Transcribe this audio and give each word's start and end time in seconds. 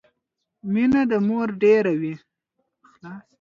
مينه 0.73 1.01
د 1.11 1.13
مور 1.27 1.47
ډيره 1.61 1.93
وي 2.01 2.15